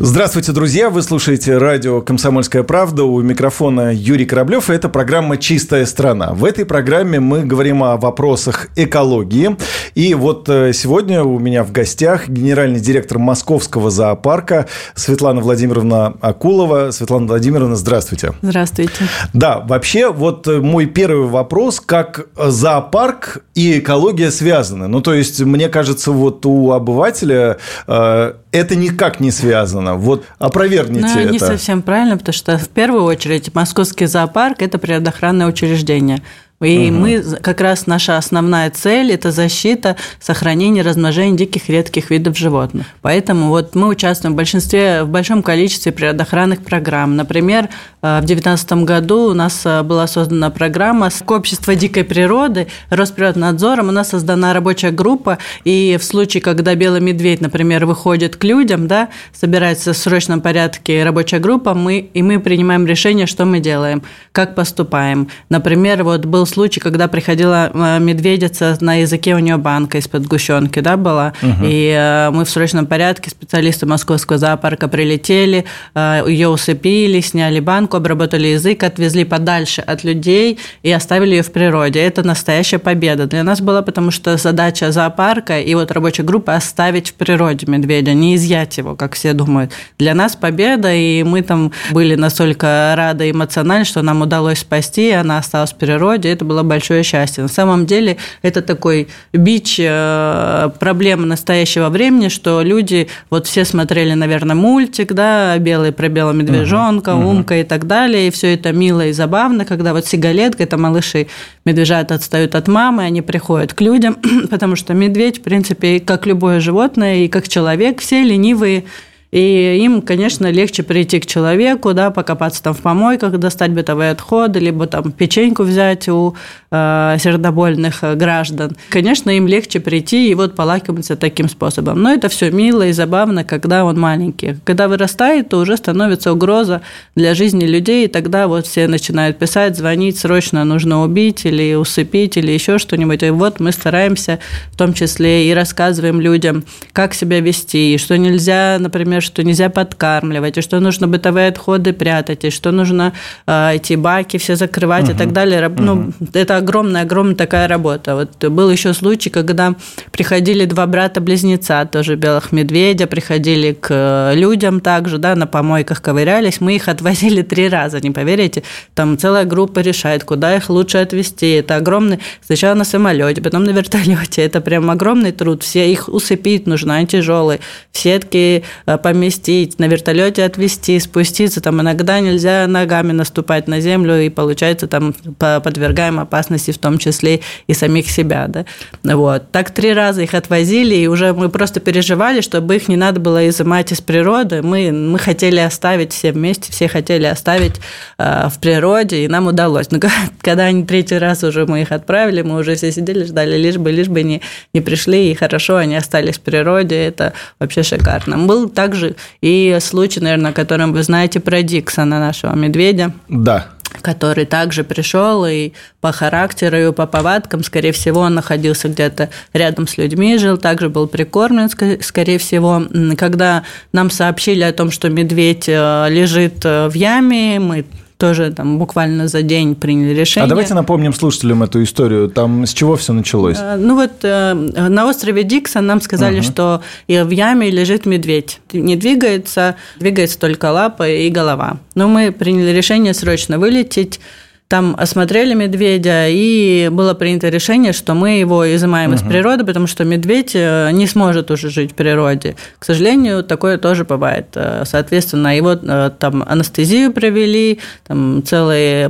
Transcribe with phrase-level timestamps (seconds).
[0.00, 0.90] Здравствуйте, друзья!
[0.90, 3.02] Вы слушаете радио «Комсомольская правда».
[3.02, 4.70] У микрофона Юрий Кораблев.
[4.70, 6.34] И это программа «Чистая страна».
[6.34, 9.56] В этой программе мы говорим о вопросах экологии.
[9.96, 16.92] И вот э, сегодня у меня в гостях генеральный директор Московского зоопарка Светлана Владимировна Акулова.
[16.92, 18.34] Светлана Владимировна, здравствуйте.
[18.40, 19.08] Здравствуйте.
[19.32, 24.86] Да, вообще вот э, мой первый вопрос, как зоопарк и экология связаны?
[24.86, 27.56] Ну, то есть, мне кажется, вот у обывателя
[27.88, 29.94] э, это никак не связано.
[29.94, 31.32] Вот опровергните Но это.
[31.32, 36.22] Не совсем правильно, потому что в первую очередь Московский зоопарк– это природоохранное учреждение.
[36.60, 36.98] И угу.
[36.98, 42.86] мы как раз наша основная цель– это защита, сохранение, размножение диких редких видов животных.
[43.00, 47.14] Поэтому вот мы участвуем в большинстве, в большом количестве природоохранных программ.
[47.14, 47.68] Например,
[48.02, 53.90] э, в 2019 году у нас э, была создана программа с общества дикой природы, Росприроднадзором.
[53.90, 58.88] У нас создана рабочая группа, и в случае, когда белый медведь, например, выходит к людям,
[58.88, 64.02] да, собирается в срочном порядке рабочая группа, мы, и мы принимаем решение, что мы делаем,
[64.32, 65.28] как поступаем.
[65.50, 70.80] Например, вот был случай, когда приходила э, медведица, на языке у нее банка из-под гущенки,
[70.80, 71.64] да, была, угу.
[71.64, 77.96] и э, мы в срочном порядке, специалисты московского зоопарка прилетели, э, ее усыпили, сняли банку,
[77.96, 82.00] обработали язык, отвезли подальше от людей и оставили ее в природе.
[82.00, 87.10] Это настоящая победа для нас была, потому что задача зоопарка и вот рабочей группы оставить
[87.10, 89.72] в природе медведя, не изъять его, как все думают.
[89.98, 95.38] Для нас победа, и мы там были настолько рады эмоционально, что нам удалось спасти, она
[95.38, 97.42] осталась в природе это было большое счастье.
[97.42, 104.14] На самом деле это такой бич э, проблемы настоящего времени, что люди, вот все смотрели,
[104.14, 107.24] наверное, мультик, да, белый про белого медвежонка, uh-huh.
[107.24, 111.26] умка и так далее, и все это мило и забавно, когда вот сигалетка, это малыши,
[111.64, 114.16] медвежата отстают от мамы, они приходят к людям,
[114.50, 118.84] потому что медведь, в принципе, как любое животное, и как человек, все ленивые,
[119.30, 124.58] и им, конечно, легче прийти к человеку, да, покопаться там в помойках, достать бытовые отходы,
[124.58, 126.34] либо там печеньку взять у
[126.70, 128.76] э, сердобольных граждан.
[128.88, 132.00] Конечно, им легче прийти и вот полакомиться таким способом.
[132.02, 134.56] Но это все мило и забавно, когда он маленький.
[134.64, 136.80] Когда вырастает, то уже становится угроза
[137.14, 142.38] для жизни людей, и тогда вот все начинают писать, звонить, срочно нужно убить или усыпить
[142.38, 143.22] или еще что-нибудь.
[143.22, 144.38] И вот мы стараемся
[144.72, 149.42] в том числе и рассказываем людям, как себя вести, и что нельзя, например, например, что
[149.42, 153.12] нельзя подкармливать, и что нужно бытовые отходы прятать, и что нужно
[153.46, 155.12] э, эти баки все закрывать угу.
[155.12, 155.68] и так далее.
[155.68, 155.82] Угу.
[155.82, 158.14] Ну, это огромная-огромная такая работа.
[158.14, 159.74] Вот был еще случай, когда
[160.12, 166.60] приходили два брата-близнеца, тоже белых медведя, приходили к э, людям также, да, на помойках ковырялись.
[166.60, 168.62] Мы их отвозили три раза, не поверите.
[168.94, 171.50] Там целая группа решает, куда их лучше отвезти.
[171.58, 172.18] Это огромный...
[172.46, 174.42] Сначала на самолете, потом на вертолете.
[174.42, 175.62] Это прям огромный труд.
[175.62, 177.58] Все их усыпить нужно, они тяжелые.
[177.92, 181.62] В сетки э, поместить, на вертолете отвезти, спуститься.
[181.62, 187.40] Там иногда нельзя ногами наступать на землю, и получается там подвергаем опасности в том числе
[187.66, 188.48] и самих себя.
[188.48, 188.66] Да?
[189.02, 189.50] Вот.
[189.50, 193.48] Так три раза их отвозили, и уже мы просто переживали, чтобы их не надо было
[193.48, 194.60] изымать из природы.
[194.60, 197.76] Мы, мы хотели оставить все вместе, все хотели оставить
[198.18, 199.90] э, в природе, и нам удалось.
[199.90, 200.00] Но
[200.42, 203.90] когда они третий раз уже мы их отправили, мы уже все сидели, ждали, лишь бы,
[203.90, 204.42] лишь бы не,
[204.74, 208.36] не пришли, и хорошо, они остались в природе, это вообще шикарно.
[208.36, 213.12] Был также также и случай, наверное, о котором вы знаете про Диксона, нашего медведя.
[213.28, 213.68] Да
[214.02, 215.72] который также пришел и
[216.02, 220.90] по характеру, и по повадкам, скорее всего, он находился где-то рядом с людьми, жил, также
[220.90, 221.70] был прикормлен,
[222.02, 222.82] скорее всего.
[223.16, 227.86] Когда нам сообщили о том, что медведь э, лежит э, в яме, мы
[228.18, 230.46] тоже там буквально за день приняли решение.
[230.46, 232.28] А давайте напомним слушателям эту историю.
[232.28, 233.56] Там с чего все началось?
[233.58, 236.42] Э, ну вот э, на острове Диксон нам сказали, uh-huh.
[236.42, 238.60] что в яме лежит медведь.
[238.72, 241.78] Не двигается, двигается только лапа и голова.
[241.94, 244.20] Но мы приняли решение срочно вылететь
[244.68, 249.16] там осмотрели медведя, и было принято решение, что мы его изымаем угу.
[249.16, 252.54] из природы, потому что медведь э, не сможет уже жить в природе.
[252.78, 254.48] К сожалению, такое тоже бывает.
[254.56, 259.08] Э, соответственно, его э, там анестезию провели, там целый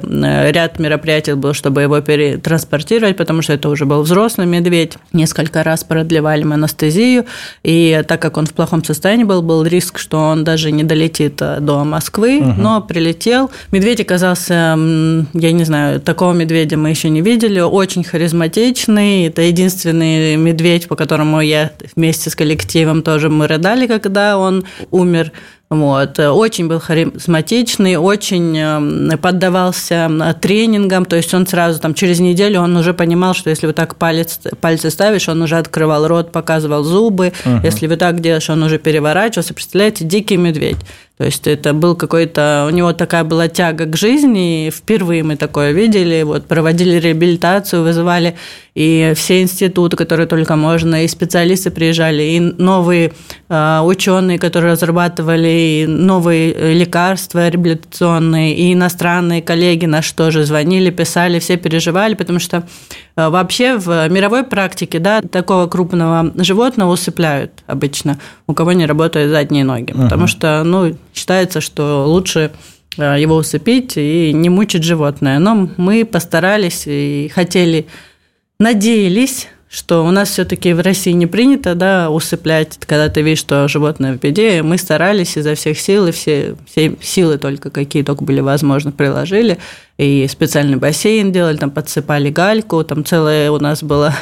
[0.53, 4.97] ряд мероприятий был, чтобы его перетранспортировать, потому что это уже был взрослый медведь.
[5.13, 7.25] Несколько раз продлевали мы анестезию,
[7.65, 11.35] и так как он в плохом состоянии был, был риск, что он даже не долетит
[11.37, 12.55] до Москвы, угу.
[12.57, 13.51] но прилетел.
[13.73, 14.79] Медведь оказался,
[15.35, 20.89] я я не знаю, такого медведя мы еще не видели, очень харизматичный, это единственный медведь,
[20.89, 25.33] по которому я вместе с коллективом тоже мы рыдали, когда он умер,
[25.71, 26.19] Вот.
[26.19, 32.75] Очень был харизматичный, очень эм, поддавался тренингам, то есть он сразу там через неделю он
[32.77, 37.33] уже понимал, что если вот так палец, пальцы ставишь, он уже открывал рот, показывал зубы,
[37.45, 37.61] uh-huh.
[37.63, 39.53] если вот так делаешь, он уже переворачивался.
[39.53, 40.79] Представляете, дикий медведь.
[41.19, 42.67] То есть это был какой-то...
[42.71, 46.23] У него такая была тяга к жизни, и впервые мы такое видели.
[46.23, 48.37] Вот проводили реабилитацию, вызывали
[48.77, 53.13] и все институты, которые только можно, и специалисты приезжали, и новые
[53.49, 62.15] ученые, которые разрабатывали новые лекарства реабилитационные, и иностранные коллеги наши тоже звонили, писали, все переживали,
[62.15, 62.67] потому что
[63.17, 69.31] э, вообще в мировой практике да, такого крупного животного усыпляют обычно, у кого не работают
[69.31, 70.03] задние ноги, uh-huh.
[70.03, 72.51] потому что ну, считается, что лучше
[72.99, 75.39] э, его усыпить и не мучить животное.
[75.39, 77.87] Но мы постарались и хотели,
[78.59, 83.69] надеялись, что у нас все-таки в России не принято да, усыплять, когда ты видишь, что
[83.69, 84.63] животное в беде.
[84.63, 89.59] Мы старались изо всех сил, и все, все силы только какие только были возможны, приложили
[89.99, 94.15] и специальный бассейн делали, там подсыпали гальку, там целая у нас была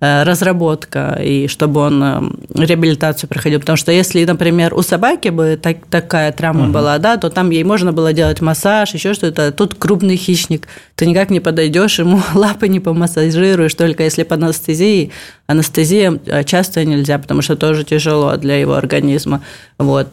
[0.00, 2.20] э, разработка, и чтобы он э,
[2.54, 3.58] реабилитацию проходил.
[3.60, 6.72] Потому что если, например, у собаки бы так, такая травма угу.
[6.72, 9.52] была, да, то там ей можно было делать массаж, еще что-то.
[9.52, 15.12] Тут крупный хищник, ты никак не подойдешь, ему лапы не помассажируешь, только если по анестезии.
[15.46, 19.42] Анестезия э, часто нельзя, потому что тоже тяжело для его организма.
[19.78, 20.08] Вот.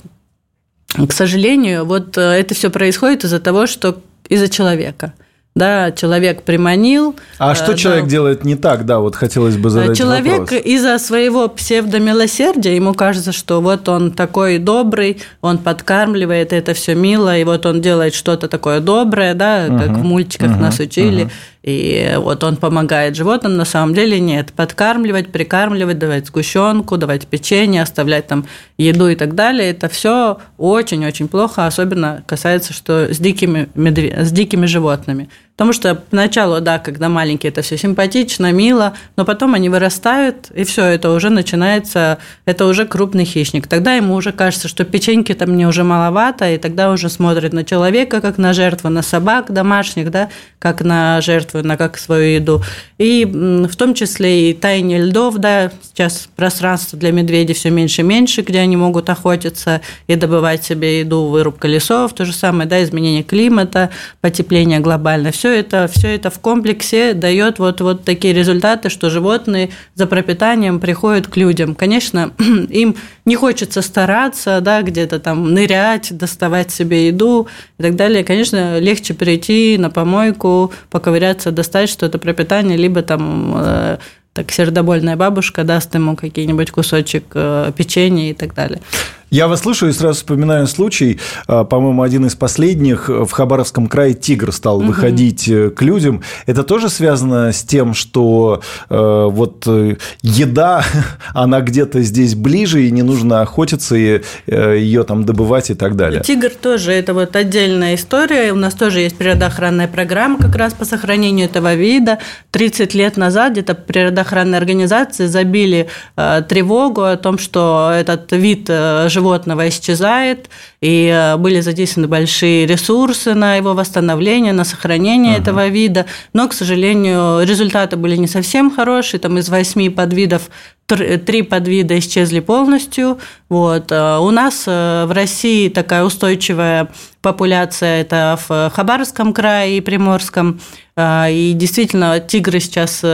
[0.96, 5.14] К сожалению, вот это все происходит из-за того, что из-за человека
[5.56, 7.16] да, человек приманил.
[7.38, 10.62] А что э, человек да, делает не так, да, вот хотелось бы задать Человек вопрос.
[10.64, 17.38] из-за своего псевдомилосердия, ему кажется, что вот он такой добрый, он подкармливает, это все мило,
[17.38, 21.24] и вот он делает что-то такое доброе, да, как угу, в мультиках угу, нас учили.
[21.24, 21.32] Угу.
[21.70, 24.54] И вот он помогает животным, на самом деле нет.
[24.54, 28.46] Подкармливать, прикармливать, давать сгущенку, давать печенье, оставлять там
[28.78, 29.70] еду и так далее.
[29.70, 34.26] Это все очень-очень плохо, особенно касается, что с дикими, медве...
[34.26, 35.30] с дикими животными.
[35.60, 40.64] Потому что поначалу, да, когда маленькие, это все симпатично, мило, но потом они вырастают, и
[40.64, 43.68] все, это уже начинается, это уже крупный хищник.
[43.68, 47.66] Тогда ему уже кажется, что печеньки там мне уже маловато, и тогда уже смотрит на
[47.66, 50.30] человека, как на жертву, на собак домашних, да,
[50.60, 52.64] как на жертву, на как свою еду.
[52.98, 58.06] И в том числе и таяние льдов, да, сейчас пространство для медведей все меньше и
[58.06, 62.82] меньше, где они могут охотиться и добывать себе еду, вырубка лесов, то же самое, да,
[62.82, 63.90] изменение климата,
[64.22, 69.10] потепление глобальное, все все это, все это в комплексе дает вот, вот такие результаты, что
[69.10, 71.74] животные за пропитанием приходят к людям.
[71.74, 72.32] Конечно,
[72.70, 77.48] им не хочется стараться, да, где-то там нырять, доставать себе еду
[77.80, 78.24] и так далее.
[78.24, 83.98] Конечно, легче прийти на помойку, поковыряться, достать что-то пропитание, либо там э,
[84.34, 88.82] так сердобольная бабушка даст ему какие-нибудь кусочек э, печенья и так далее.
[89.30, 93.10] Я вас слушаю и сразу вспоминаю случай, а, по-моему, один из последних.
[93.10, 96.24] В Хабаровском крае тигр стал выходить э, к людям.
[96.48, 100.84] Это тоже связано с тем, что э, вот э, еда,
[101.34, 105.96] она где-то здесь ближе, и не нужно охотиться, и э, ее там добывать и так
[105.96, 106.22] далее.
[106.22, 108.52] Тигр тоже это вот отдельная история.
[108.52, 112.18] У нас тоже есть природоохранная программа как раз по сохранению этого вида.
[112.52, 115.88] 30 лет назад где-то природоохранные организации забили
[116.18, 120.50] э, тревогу о том, что этот вид э, животного исчезает,
[120.82, 125.42] и э, были задействованы большие ресурсы на его восстановление, на сохранение uh-huh.
[125.42, 126.06] этого вида.
[126.34, 129.20] Но, к сожалению, результаты были не совсем хорошие.
[129.20, 130.50] Там из восьми подвидов
[130.88, 133.20] три подвида исчезли полностью.
[133.50, 133.92] Вот.
[133.92, 136.90] Э, у нас э, в России такая устойчивая
[137.22, 140.62] популяция это в Хабаровском крае и Приморском.
[140.98, 143.06] И действительно, тигры сейчас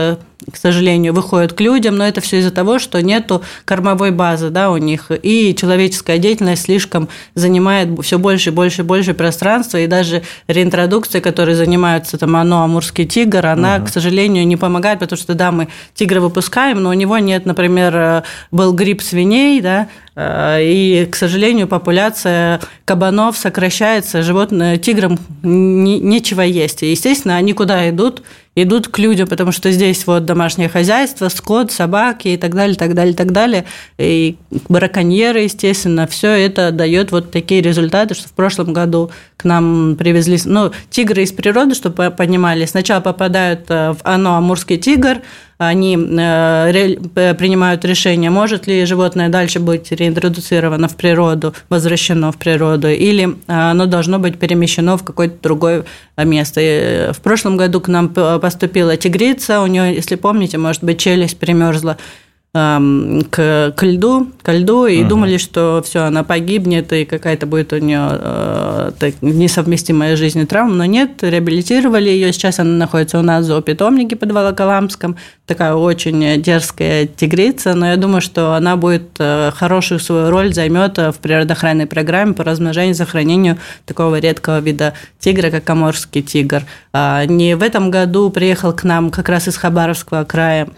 [0.50, 4.70] к сожалению, выходят к людям, но это все из-за того, что нету кормовой базы да,
[4.70, 7.08] у них, и человеческая деятельность слишком
[7.56, 12.62] занимает все больше и больше и больше пространства, и даже реинтродукция, которой занимаются там оно,
[12.62, 13.86] амурский тигр, она, угу.
[13.86, 17.96] к сожалению, не помогает, потому что, да, мы тигра выпускаем, но у него нет, например,
[17.96, 26.82] э, был грипп свиней, да, и, к сожалению, популяция кабанов сокращается, животные, тиграм нечего есть.
[26.82, 28.22] И, естественно, они куда идут?
[28.56, 32.94] идут к людям, потому что здесь вот домашнее хозяйство, скот, собаки и так далее, так
[32.94, 33.66] далее, так далее.
[33.98, 34.36] И
[34.68, 40.38] браконьеры, естественно, все это дает вот такие результаты, что в прошлом году к нам привезли,
[40.46, 45.20] ну, тигры из природы, чтобы понимали, сначала попадают э, в оно амурский тигр,
[45.58, 52.88] они э, принимают решение, может ли животное дальше быть реинтродуцировано в природу, возвращено в природу,
[52.88, 55.84] или оно должно быть перемещено в какое-то другое
[56.16, 56.60] место.
[56.62, 61.38] И в прошлом году к нам поступила тигрица, у нее, если помните, может быть, челюсть
[61.38, 61.96] примерзла
[62.56, 65.08] к, к льду, к льду, и угу.
[65.08, 70.46] думали, что все, она погибнет, и какая-то будет у нее э, так, несовместимая жизнь и
[70.46, 70.74] травма.
[70.74, 72.32] Но нет, реабилитировали ее.
[72.32, 75.16] Сейчас она находится у нас в зоопитомнике под Волоколамском.
[75.44, 80.96] Такая очень дерзкая тигрица, но я думаю, что она будет э, хорошую свою роль займет
[80.96, 86.62] в природоохранной программе по размножению и сохранению такого редкого вида тигра, как коморский тигр.
[86.92, 90.68] А, не в этом году приехал к нам как раз из Хабаровского края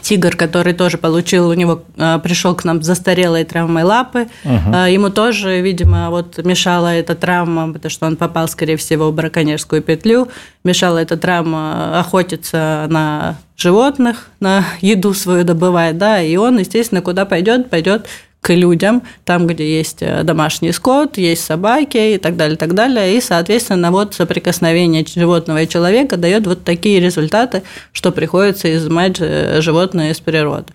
[0.00, 4.28] Тигр, который тоже получил, у него а, пришел к нам застарелой травмой лапы.
[4.44, 4.76] Угу.
[4.88, 9.82] Ему тоже, видимо, вот мешала эта травма, потому что он попал, скорее всего, в браконьерскую
[9.82, 10.28] петлю.
[10.64, 17.24] Мешала эта травма охотиться на животных, на еду свою добывать, да, и он, естественно, куда
[17.24, 18.06] пойдет, пойдет
[18.40, 23.16] к людям, там, где есть э, домашний скот, есть собаки и так далее, так далее.
[23.16, 29.60] И, соответственно, вот соприкосновение животного и человека дает вот такие результаты, что приходится изымать э,
[29.60, 30.72] животное из природы.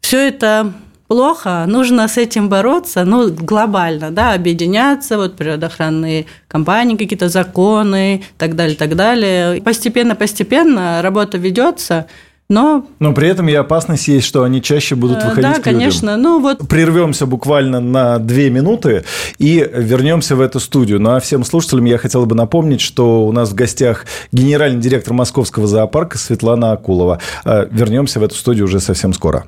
[0.00, 0.72] Все это
[1.08, 8.56] плохо, нужно с этим бороться, ну, глобально, да, объединяться, вот природоохранные компании, какие-то законы, так
[8.56, 9.60] далее, так далее.
[9.62, 12.06] Постепенно-постепенно работа ведется,
[12.48, 12.86] но...
[13.00, 16.10] Но при этом и опасность есть, что они чаще будут э, выходить да, к конечно.
[16.10, 16.22] Людям.
[16.22, 16.68] Ну, вот...
[16.68, 19.04] Прервемся буквально на две минуты
[19.38, 21.00] и вернемся в эту студию.
[21.00, 25.12] Ну а всем слушателям я хотел бы напомнить, что у нас в гостях генеральный директор
[25.12, 27.20] Московского зоопарка Светлана Акулова.
[27.44, 29.44] Э, вернемся в эту студию уже совсем скоро.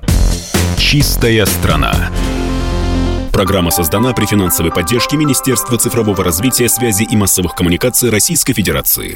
[0.77, 1.93] Чистая страна.
[3.39, 9.07] Программа создана при финансовой поддержке Министерства цифрового развития, связи и массовых коммуникаций Российской Федерации.